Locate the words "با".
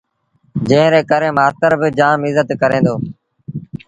1.79-1.87